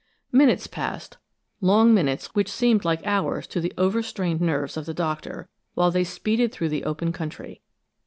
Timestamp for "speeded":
6.03-6.51